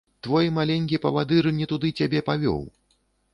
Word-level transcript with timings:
Твой 0.27 0.47
маленькі 0.55 0.99
павадыр 1.03 1.49
не 1.59 1.67
туды 1.75 1.93
цябе 2.01 2.23
павёў. 2.31 2.59